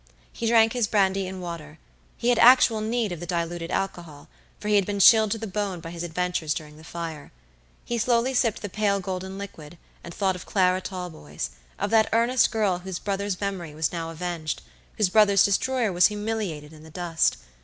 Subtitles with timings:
[0.33, 1.77] He drank his brandy and water.
[2.17, 5.45] He had actual need of the diluted alcohol, for he had been chilled to the
[5.45, 7.31] bone by his adventures during the fire.
[7.85, 12.49] He slowly sipped the pale golden liquid and thought of Clara Talboys, of that earnest
[12.49, 14.63] girl whose brother's memory was now avenged,
[14.97, 17.37] whose brother's destroyer was humiliated in the dust.